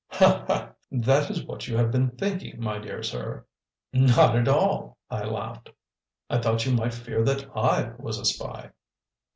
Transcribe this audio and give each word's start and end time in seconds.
Ha, 0.13 0.45
ha! 0.47 0.73
That 0.91 1.29
is 1.29 1.45
what 1.45 1.67
you 1.67 1.77
have 1.77 1.91
been 1.91 2.09
thinking, 2.17 2.59
my 2.59 2.79
dear 2.79 3.03
sir!" 3.03 3.45
"Not 3.93 4.35
at 4.35 4.47
all," 4.47 4.97
I 5.11 5.25
laughed; 5.25 5.69
"I 6.27 6.39
thought 6.39 6.65
you 6.65 6.73
might 6.73 6.95
fear 6.95 7.23
that 7.23 7.47
I 7.55 7.91
was 7.99 8.17
a 8.17 8.25
spy." 8.25 8.71